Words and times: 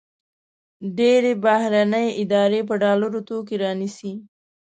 ډېری 0.97 1.33
بهرني 1.43 2.05
ادارې 2.21 2.61
په 2.69 2.73
ډالرو 2.83 3.19
توکي 3.27 3.55
رانیسي. 3.63 4.13